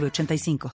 [0.00, 0.70] 906985.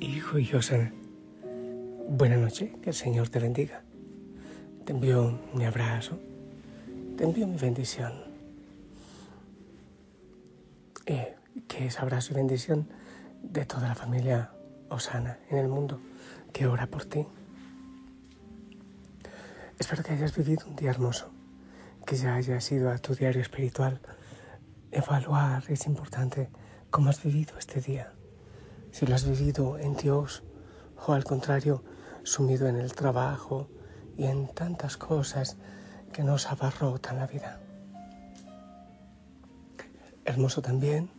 [0.00, 0.92] Hijo y José,
[2.08, 3.82] buena noche, que el Señor te bendiga.
[4.84, 6.18] Te envío mi abrazo,
[7.16, 8.12] te envío mi bendición.
[11.06, 11.34] Eh,
[11.68, 12.88] que es abrazo y bendición
[13.42, 14.50] de toda la familia
[14.88, 16.00] Osana en el mundo
[16.52, 17.26] que ora por ti.
[19.78, 21.30] Espero que hayas vivido un día hermoso,
[22.06, 24.00] que ya hayas ido a tu diario espiritual.
[24.92, 26.48] Evaluar es importante
[26.90, 28.12] cómo has vivido este día.
[28.92, 30.44] Si lo has vivido en Dios
[31.06, 31.82] o al contrario,
[32.22, 33.68] sumido en el trabajo
[34.16, 35.56] y en tantas cosas
[36.12, 37.60] que nos abarrotan la vida.
[40.24, 41.10] Hermoso también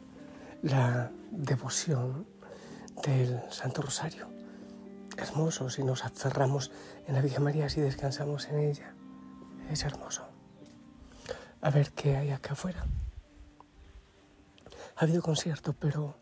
[0.66, 2.26] la devoción
[3.04, 4.28] del Santo Rosario.
[5.16, 6.72] Hermoso si nos aferramos
[7.06, 8.96] en la Virgen María, si descansamos en ella.
[9.70, 10.28] Es hermoso.
[11.62, 12.84] A ver qué hay acá afuera.
[14.96, 16.18] Ha habido concierto, pero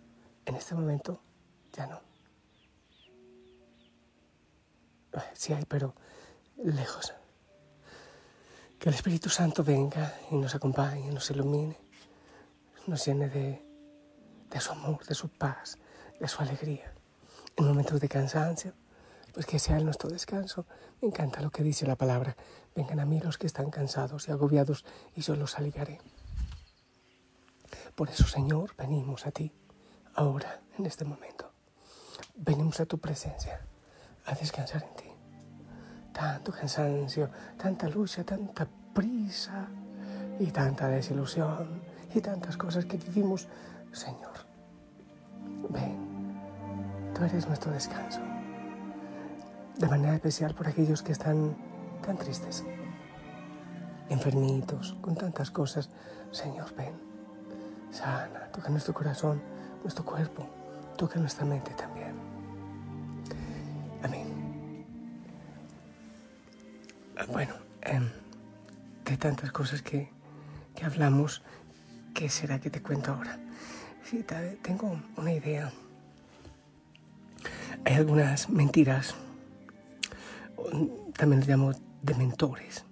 [0.46, 1.22] en este momento
[1.72, 2.02] ya no.
[5.34, 5.96] Sí hay, pero
[6.58, 7.14] lejos.
[8.78, 11.78] Que el Espíritu Santo venga y nos acompañe, nos ilumine,
[12.88, 13.73] nos llene de,
[14.54, 15.80] de su amor, de su paz,
[16.20, 16.94] de su alegría.
[17.58, 18.74] En momentos de cansancio,
[19.34, 20.66] pues que sea nuestro descanso.
[21.02, 22.38] Me encanta lo que dice la palabra.
[22.76, 26.00] Vengan a mí los que están cansados y agobiados y yo los aliviaré.
[27.96, 29.52] Por eso, Señor, venimos a ti,
[30.16, 31.52] ahora, en este momento.
[32.36, 33.62] Venimos a tu presencia,
[34.26, 35.10] a descansar en ti.
[36.14, 39.68] Tanto cansancio, tanta lucha, tanta prisa
[40.40, 41.82] y tanta desilusión
[42.14, 43.48] y tantas cosas que vivimos.
[43.94, 44.34] Señor,
[45.70, 45.96] ven,
[47.14, 48.20] tú eres nuestro descanso.
[49.78, 51.56] De manera especial por aquellos que están
[52.04, 52.66] tan tristes,
[54.10, 55.92] enfermitos, con tantas cosas.
[56.32, 56.94] Señor, ven,
[57.92, 59.40] sana, toca nuestro corazón,
[59.84, 60.48] nuestro cuerpo,
[60.98, 62.16] toca nuestra mente también.
[64.02, 64.88] Amén.
[67.32, 68.10] Bueno, em,
[69.06, 70.12] de tantas cosas que,
[70.74, 71.44] que hablamos,
[72.16, 73.43] ¿qué será que te cuento ahora?
[74.14, 74.24] Sí,
[74.62, 75.74] tengo una idea.
[77.84, 79.16] Hay algunas mentiras,
[81.18, 81.72] también le llamo
[82.04, 82.86] de mentores,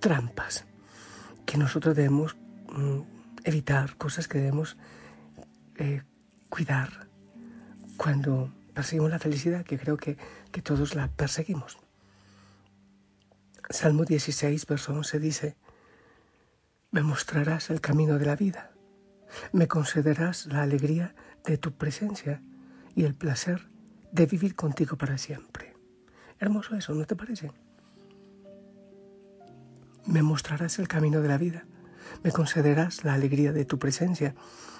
[0.00, 0.66] trampas,
[1.46, 2.36] que nosotros debemos
[2.70, 2.98] mm,
[3.44, 4.76] evitar, cosas que debemos
[5.76, 6.02] eh,
[6.50, 7.08] cuidar
[7.96, 10.18] cuando perseguimos la felicidad, que creo que,
[10.52, 11.78] que todos la perseguimos.
[13.70, 15.56] Salmo 16, verso 11 dice,
[16.90, 18.72] me mostrarás el camino de la vida,
[19.52, 22.42] me concederás la alegría de tu presencia
[22.94, 23.68] y el placer
[24.12, 25.74] de vivir contigo para siempre.
[26.38, 27.52] Hermoso eso, ¿no te parece?
[30.06, 31.64] Me mostrarás el camino de la vida,
[32.22, 34.34] me concederás la alegría de tu presencia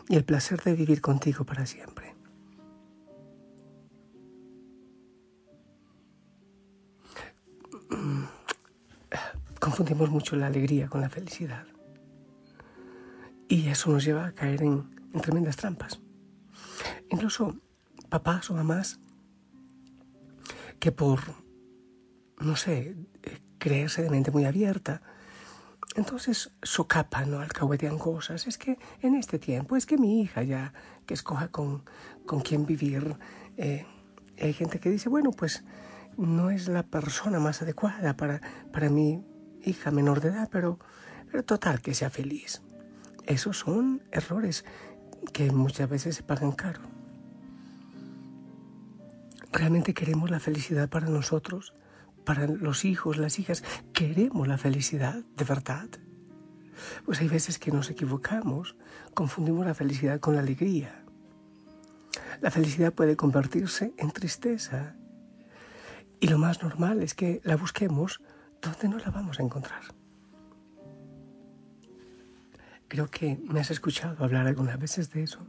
[0.09, 2.19] y el placer de vivir contigo para siempre.
[9.79, 11.65] confundimos mucho la alegría con la felicidad.
[13.49, 14.91] Y eso nos lleva a caer en,
[15.23, 16.01] tremendas trampas.
[17.11, 17.57] Incluso
[18.09, 19.01] papás o mamás
[20.79, 21.21] que por,
[22.39, 22.95] no sé,
[23.59, 25.03] creerse de mente muy abierta,
[25.97, 27.41] entonces socapan, ¿no?
[27.41, 28.47] alcahuetean cosas.
[28.47, 30.73] Es que en este tiempo, es que mi hija ya,
[31.07, 31.85] que escoja con,
[32.27, 33.17] con quién vivir.
[33.57, 33.87] Eh,
[34.41, 35.65] hay gente que dice, bueno, pues
[36.17, 38.41] no es la persona más adecuada para,
[38.73, 39.25] para mí
[39.65, 40.79] hija menor de edad, pero,
[41.31, 42.63] pero total, que sea feliz.
[43.29, 44.65] Esos son errores
[45.35, 46.81] que muchas veces se pagan caro.
[49.53, 51.75] ¿Realmente queremos la felicidad para nosotros?
[52.25, 55.91] Para los hijos, las hijas, ¿queremos la felicidad de verdad?
[57.05, 58.77] Pues hay veces que nos equivocamos,
[59.13, 61.05] confundimos la felicidad con la alegría.
[62.41, 64.97] La felicidad puede convertirse en tristeza.
[66.19, 68.23] Y lo más normal es que la busquemos
[68.63, 69.98] ¿dónde no la vamos a encontrar?
[72.89, 75.47] Creo que me has escuchado hablar algunas veces de eso.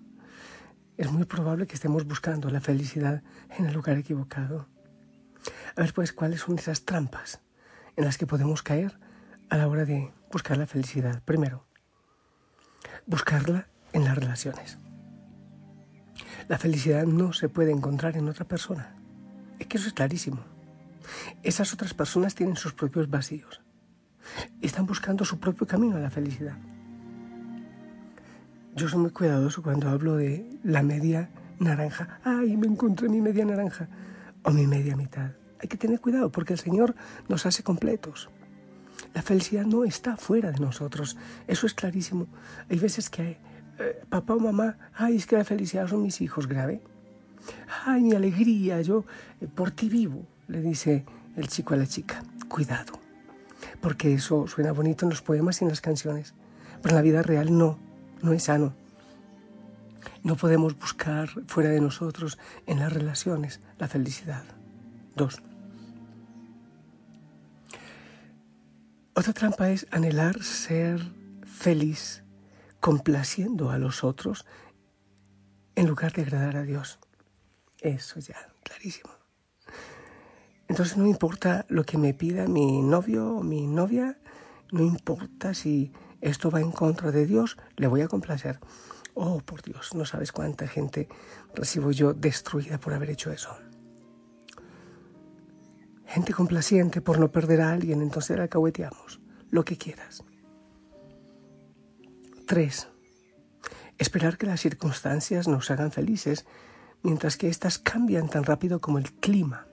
[0.98, 3.24] es muy probable que estemos buscando la felicidad
[3.58, 4.68] en el lugar equivocado.
[5.78, 7.40] A ver, pues, ¿cuáles son esas trampas
[7.96, 9.00] en las que podemos caer
[9.50, 11.24] a la hora de buscar la felicidad?
[11.24, 11.66] Primero,
[13.06, 14.78] buscarla en las relaciones.
[16.50, 18.94] La felicidad no se puede encontrar en otra persona.
[19.58, 20.44] Es que eso es clarísimo.
[21.44, 23.62] Esas otras personas tienen sus propios vacíos.
[24.62, 26.58] Están buscando su propio camino a la felicidad.
[28.80, 31.30] Yo soy muy cuidadoso cuando hablo de la media
[31.60, 32.22] naranja.
[32.24, 33.90] ¡Ay, me encontré mi media naranja!
[34.44, 35.32] O mi media mitad.
[35.62, 36.96] Hay que tener cuidado porque el Señor
[37.28, 38.30] nos hace completos.
[39.14, 41.18] La felicidad no está fuera de nosotros.
[41.46, 42.28] Eso es clarísimo.
[42.70, 43.38] Hay veces que
[43.80, 46.82] eh, papá o mamá, ay, es que la felicidad son mis hijos, grave.
[47.86, 49.04] Ay, mi alegría, yo
[49.42, 51.04] eh, por ti vivo, le dice
[51.36, 52.24] el chico a la chica.
[52.48, 52.94] Cuidado,
[53.82, 56.34] porque eso suena bonito en los poemas y en las canciones,
[56.82, 57.89] pero en la vida real no,
[58.22, 58.74] no es sano.
[60.24, 64.44] No podemos buscar fuera de nosotros en las relaciones la felicidad.
[65.16, 65.42] Dos.
[69.14, 71.02] Otra trampa es anhelar ser
[71.44, 72.24] feliz
[72.80, 74.46] complaciendo a los otros
[75.76, 77.00] en lugar de agradar a Dios.
[77.82, 79.12] Eso ya, clarísimo.
[80.68, 84.20] Entonces no importa lo que me pida mi novio o mi novia,
[84.72, 88.60] no importa si esto va en contra de Dios, le voy a complacer.
[89.14, 91.08] Oh, por Dios, no sabes cuánta gente
[91.56, 93.56] recibo yo destruida por haber hecho eso.
[96.06, 99.20] Gente complaciente por no perder a alguien, entonces la alcahueteamos.
[99.52, 100.24] Lo que quieras.
[102.48, 102.88] Tres.
[103.98, 106.46] Esperar que las circunstancias nos hagan felices,
[107.04, 109.68] mientras que éstas cambian tan rápido como el clima.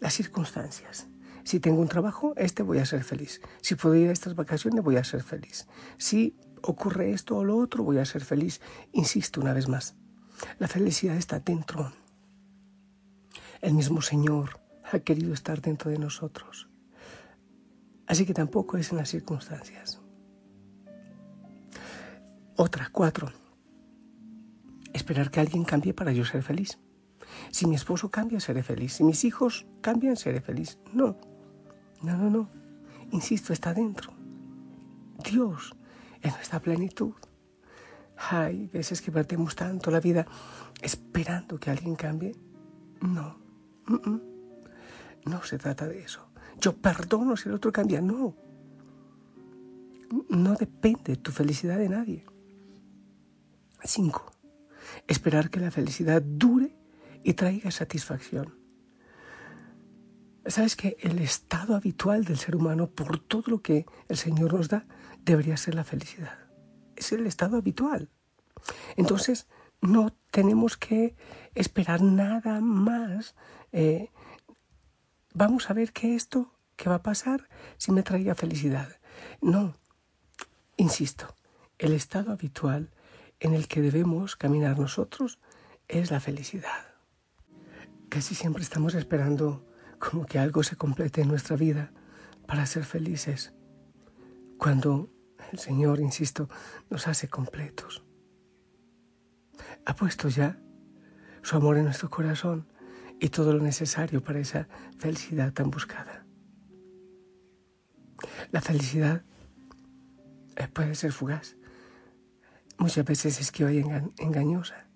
[0.00, 1.08] Las circunstancias.
[1.48, 3.40] Si tengo un trabajo, este voy a ser feliz.
[3.62, 5.66] Si puedo ir a estas vacaciones, voy a ser feliz.
[5.96, 8.60] Si ocurre esto o lo otro, voy a ser feliz.
[8.92, 9.96] Insisto una vez más,
[10.58, 11.90] la felicidad está dentro.
[13.62, 14.60] El mismo Señor
[14.92, 16.68] ha querido estar dentro de nosotros.
[18.06, 20.02] Así que tampoco es en las circunstancias.
[22.56, 23.32] Otra, cuatro.
[24.92, 26.78] Esperar que alguien cambie para yo ser feliz.
[27.50, 28.96] Si mi esposo cambia, seré feliz.
[28.96, 30.78] Si mis hijos cambian, seré feliz.
[30.92, 31.16] No,
[32.02, 32.48] no, no, no.
[33.10, 34.12] Insisto, está dentro.
[35.24, 35.74] Dios
[36.22, 37.14] en nuestra plenitud.
[38.30, 40.26] Hay veces que perdemos tanto la vida
[40.82, 42.34] esperando que alguien cambie.
[43.00, 43.38] No,
[45.24, 46.28] no se trata de eso.
[46.60, 48.00] Yo perdono si el otro cambia.
[48.00, 48.34] No.
[50.28, 52.24] No depende tu felicidad de nadie.
[53.84, 54.32] Cinco,
[55.06, 56.74] esperar que la felicidad dure
[57.22, 58.54] y traiga satisfacción.
[60.46, 64.68] Sabes que el estado habitual del ser humano, por todo lo que el Señor nos
[64.68, 64.86] da,
[65.24, 66.38] debería ser la felicidad.
[66.96, 68.08] Es el estado habitual.
[68.96, 69.46] Entonces,
[69.80, 71.16] no tenemos que
[71.54, 73.34] esperar nada más.
[73.72, 74.10] Eh,
[75.34, 78.88] vamos a ver qué esto que va a pasar si me traiga felicidad.
[79.40, 79.76] No,
[80.76, 81.34] insisto,
[81.78, 82.90] el estado habitual
[83.40, 85.38] en el que debemos caminar nosotros
[85.88, 86.94] es la felicidad.
[88.08, 89.67] Casi siempre estamos esperando
[89.98, 91.92] como que algo se complete en nuestra vida
[92.46, 93.52] para ser felices,
[94.58, 95.10] cuando
[95.52, 96.48] el Señor, insisto,
[96.90, 98.04] nos hace completos.
[99.84, 100.58] Ha puesto ya
[101.42, 102.68] su amor en nuestro corazón
[103.20, 104.68] y todo lo necesario para esa
[104.98, 106.26] felicidad tan buscada.
[108.50, 109.24] La felicidad
[110.56, 111.56] eh, puede ser fugaz,
[112.78, 113.84] muchas veces es que hoy
[114.18, 114.88] engañosa.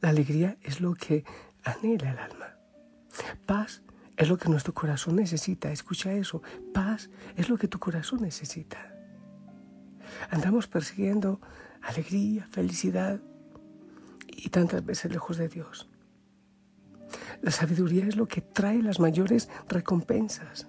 [0.00, 1.24] La alegría es lo que
[1.64, 2.56] anhela el alma.
[3.46, 3.82] Paz
[4.16, 5.72] es lo que nuestro corazón necesita.
[5.72, 6.42] Escucha eso.
[6.72, 8.94] Paz es lo que tu corazón necesita.
[10.30, 11.40] Andamos persiguiendo
[11.80, 13.20] alegría, felicidad
[14.28, 15.88] y tantas veces lejos de Dios.
[17.40, 20.68] La sabiduría es lo que trae las mayores recompensas.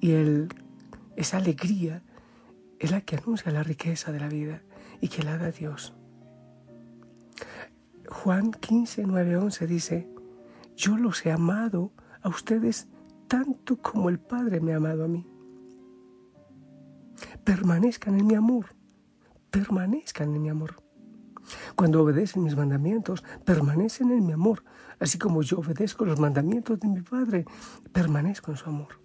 [0.00, 0.48] Y el,
[1.16, 2.02] esa alegría
[2.78, 4.62] es la que anuncia la riqueza de la vida
[5.00, 5.94] y que la da Dios.
[8.08, 10.08] Juan 15, 9, 11 dice,
[10.76, 11.92] yo los he amado
[12.22, 12.88] a ustedes
[13.28, 15.26] tanto como el Padre me ha amado a mí.
[17.44, 18.76] Permanezcan en mi amor,
[19.50, 20.76] permanezcan en mi amor.
[21.76, 24.64] Cuando obedecen mis mandamientos, permanecen en mi amor,
[24.98, 27.44] así como yo obedezco los mandamientos de mi Padre,
[27.92, 29.00] permanezco en su amor.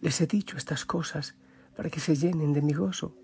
[0.00, 1.36] Les he dicho estas cosas
[1.76, 3.16] para que se llenen de mi gozo.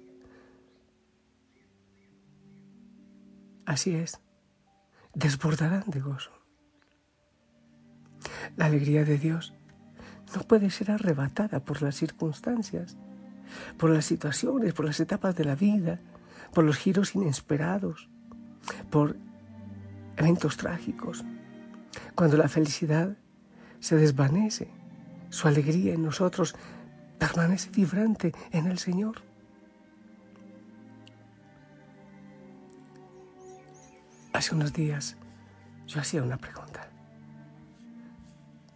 [3.66, 4.20] Así es,
[5.14, 6.37] desbordarán de gozo.
[8.56, 9.54] La alegría de Dios
[10.34, 12.96] no puede ser arrebatada por las circunstancias,
[13.76, 16.00] por las situaciones, por las etapas de la vida,
[16.52, 18.08] por los giros inesperados,
[18.90, 19.16] por
[20.16, 21.24] eventos trágicos,
[22.14, 23.16] cuando la felicidad
[23.80, 24.68] se desvanece,
[25.30, 26.54] su alegría en nosotros
[27.18, 29.22] permanece vibrante en el Señor.
[34.32, 35.16] Hace unos días
[35.86, 36.87] yo hacía una pregunta.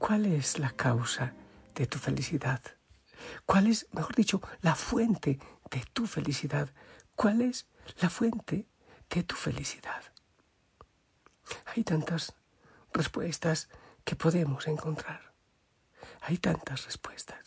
[0.02, 1.32] ¿Cuál es la causa
[1.76, 2.60] de tu felicidad?
[3.46, 5.38] ¿Cuál es, mejor dicho, la fuente
[5.70, 6.68] de tu felicidad?
[7.14, 7.68] ¿Cuál es
[8.00, 8.66] la fuente
[9.08, 10.02] de tu felicidad?
[11.66, 12.34] Hay tantas
[12.92, 13.68] respuestas
[14.04, 15.34] que podemos encontrar.
[16.22, 17.38] Hay tantas respuestas.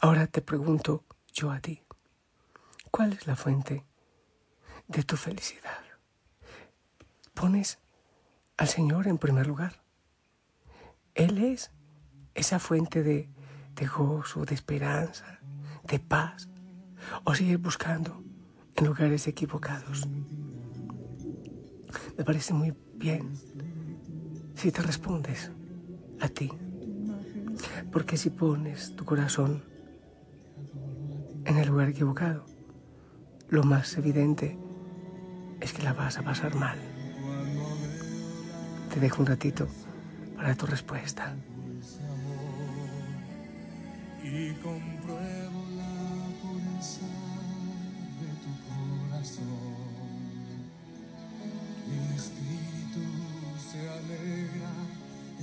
[0.00, 1.84] Ahora te pregunto yo a ti,
[2.90, 3.84] ¿cuál es la fuente
[4.88, 5.84] de tu felicidad?
[7.34, 7.78] ¿Pones
[8.56, 9.79] al Señor en primer lugar?
[11.20, 11.70] Él es
[12.34, 13.28] esa fuente de,
[13.94, 15.38] gozo, de esperanza,
[15.86, 16.48] de paz.
[17.24, 18.24] ¿O sigues buscando
[18.74, 20.08] en lugares equivocados?
[22.16, 23.34] Me parece muy bien
[24.54, 25.50] si te respondes
[26.20, 26.50] a ti.
[27.92, 29.62] Porque si pones tu corazón
[31.44, 32.46] en el lugar equivocado,
[33.50, 34.58] lo más evidente
[35.60, 36.78] es que la vas a pasar mal.
[38.94, 39.68] Te dejo un ratito
[40.40, 41.34] para tu respuesta.
[44.24, 45.94] Y compruebo la
[46.40, 47.08] pureza
[48.20, 49.44] de tu corazón.
[51.88, 53.04] Mi espíritu
[53.70, 54.72] se alegra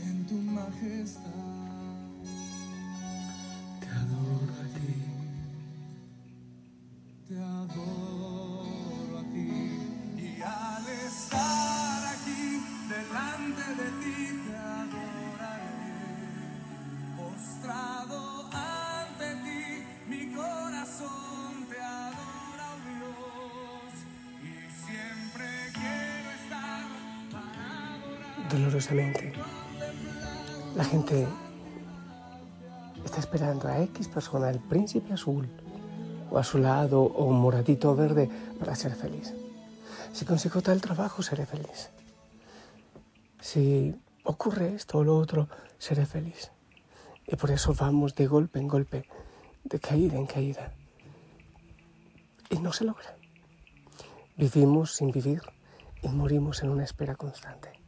[0.03, 1.36] en tu majestad.
[28.49, 29.33] Dolorosamente,
[30.75, 31.27] la gente
[33.03, 35.49] está esperando a X persona, el príncipe azul,
[36.31, 39.33] o azulado, o moradito verde, para ser feliz.
[40.13, 41.89] Si consigo tal trabajo, seré feliz.
[43.41, 46.51] Si ocurre esto o lo otro, seré feliz.
[47.27, 49.09] Y por eso vamos de golpe en golpe,
[49.63, 50.73] de caída en caída.
[52.49, 53.15] Y no se logra.
[54.37, 55.41] Vivimos sin vivir
[56.01, 57.86] y morimos en una espera constante.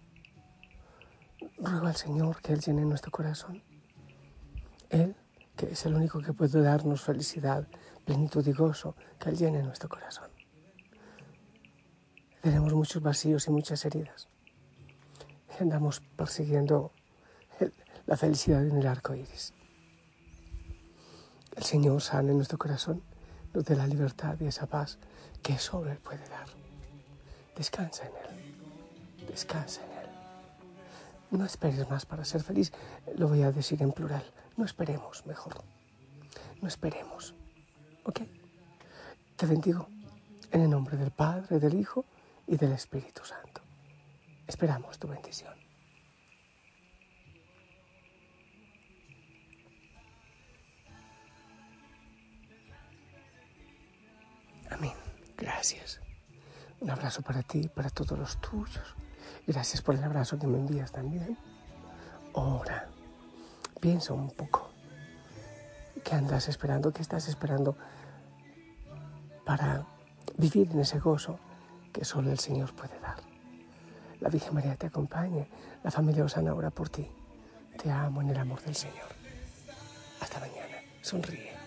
[1.61, 3.61] Ruego al Señor que Él llene nuestro corazón.
[4.89, 5.15] Él,
[5.55, 7.67] que es el único que puede darnos felicidad,
[8.05, 10.29] plenitud y gozo, que Él llene nuestro corazón.
[12.41, 14.29] Tenemos muchos vacíos y muchas heridas.
[15.59, 16.93] Andamos persiguiendo
[18.05, 19.53] la felicidad en el arco iris.
[21.55, 23.03] El Señor sane nuestro corazón,
[23.53, 24.97] nos dé la libertad y esa paz
[25.43, 26.47] que solo Él puede dar.
[27.55, 29.27] Descansa en Él.
[29.27, 29.98] Descansa en Él.
[31.31, 32.71] No esperes más para ser feliz.
[33.15, 34.24] Lo voy a decir en plural.
[34.57, 35.63] No esperemos, mejor.
[36.62, 37.36] No esperemos.
[38.03, 38.21] ¿Ok?
[39.36, 39.88] Te bendigo
[40.51, 42.05] en el nombre del Padre, del Hijo
[42.48, 43.62] y del Espíritu Santo.
[44.48, 45.53] Esperamos tu bendición.
[54.71, 54.93] Amén.
[55.38, 56.01] Gracias.
[56.79, 58.95] Un abrazo para ti y para todos los tuyos.
[59.48, 61.38] Gracias por el abrazo que me envías también.
[62.33, 62.88] Ahora,
[63.79, 64.69] piensa un poco.
[66.03, 66.91] ¿Qué andas esperando?
[66.91, 67.75] ¿Qué estás esperando
[69.45, 69.86] para
[70.38, 71.39] vivir en ese gozo
[71.91, 73.17] que solo el Señor puede dar?
[74.19, 75.48] La Virgen María te acompañe.
[75.83, 77.09] La familia Osana ora por ti.
[77.81, 79.07] Te amo en el amor del Señor.
[80.19, 80.77] Hasta mañana.
[81.01, 81.58] Sonríe.